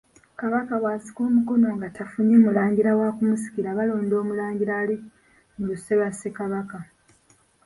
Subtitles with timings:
[0.39, 4.97] Kabaka bw’akisa omukono nga tafunye mulangira wa kumusikira balonda Omulangira ali
[5.55, 6.77] mu luse lwa Ssekabaka.